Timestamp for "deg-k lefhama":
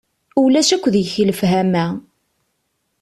0.93-1.85